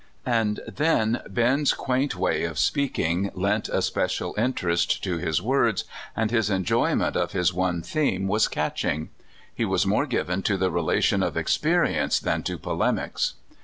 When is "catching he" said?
8.47-9.63